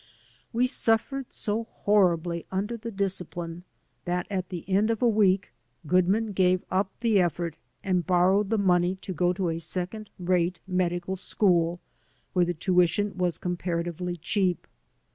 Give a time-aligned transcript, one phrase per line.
[0.51, 3.65] We suffered so horribly under the discipline
[4.05, 5.51] that at the end of a week
[5.85, 10.57] Goodman gave up the effort and borrowed the money to go to a second rate
[10.65, 11.79] medical school
[12.33, 14.65] where the tuition was comparatively cheap.